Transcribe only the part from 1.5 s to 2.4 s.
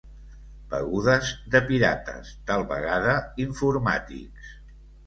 de pirates,